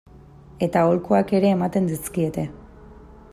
[0.67, 2.47] Eta aholkuak ere ematen dizkiete.